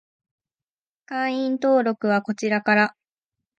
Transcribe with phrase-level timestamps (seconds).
[1.05, 2.95] 会員登録はこちらから